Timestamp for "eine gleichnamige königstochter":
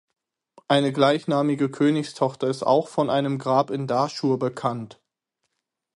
0.67-2.47